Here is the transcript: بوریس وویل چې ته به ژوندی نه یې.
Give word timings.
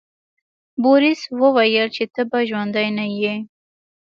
بوریس 0.81 1.21
وویل 1.41 1.87
چې 1.95 2.03
ته 2.13 2.21
به 2.29 2.39
ژوندی 2.49 2.89
نه 2.97 3.05
یې. 3.21 3.35